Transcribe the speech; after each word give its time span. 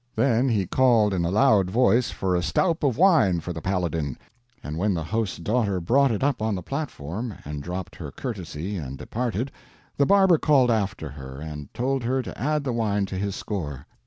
Then 0.15 0.49
he 0.49 0.65
called 0.65 1.13
in 1.13 1.25
a 1.25 1.29
loud 1.29 1.69
voice 1.69 2.09
for 2.09 2.35
a 2.35 2.41
stoup 2.41 2.81
of 2.81 2.97
wine 2.97 3.39
for 3.39 3.53
the 3.53 3.61
Paladin, 3.61 4.17
and 4.63 4.75
when 4.79 4.95
the 4.95 5.03
host's 5.03 5.37
daughter 5.37 5.79
brought 5.79 6.09
it 6.09 6.23
up 6.23 6.41
on 6.41 6.55
the 6.55 6.63
platform 6.63 7.35
and 7.45 7.61
dropped 7.61 7.97
her 7.97 8.09
courtesy 8.09 8.77
and 8.77 8.97
departed, 8.97 9.51
the 9.97 10.07
barber 10.07 10.39
called 10.39 10.71
after 10.71 11.09
her, 11.09 11.39
and 11.39 11.71
told 11.71 12.03
her 12.03 12.23
to 12.23 12.35
add 12.35 12.63
the 12.63 12.73
wine 12.73 13.05
to 13.05 13.15
his 13.15 13.35
score. 13.35 13.85